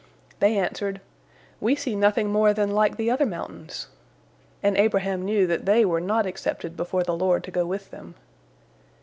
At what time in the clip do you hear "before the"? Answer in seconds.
6.75-7.15